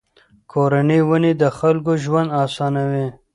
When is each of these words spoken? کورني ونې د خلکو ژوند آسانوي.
کورني 0.51 0.99
ونې 1.07 1.33
د 1.41 1.43
خلکو 1.57 1.91
ژوند 2.03 2.29
آسانوي. 2.43 3.07